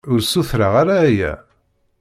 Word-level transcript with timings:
Ur 0.11 0.19
ssutreɣ 0.21 0.73
ara 0.81 0.95
aya. 1.07 1.31